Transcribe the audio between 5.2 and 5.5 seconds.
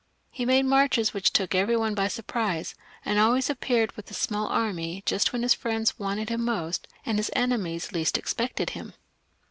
when